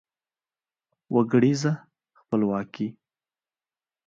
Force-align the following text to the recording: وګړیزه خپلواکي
وګړیزه 1.13 1.73
خپلواکي 2.19 2.87